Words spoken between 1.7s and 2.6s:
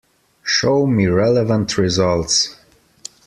results.